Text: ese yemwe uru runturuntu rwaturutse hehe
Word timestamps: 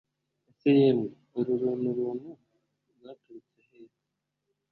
ese 0.49 0.69
yemwe 0.79 1.07
uru 1.37 1.51
runturuntu 1.61 2.29
rwaturutse 2.93 3.61
hehe 3.69 3.95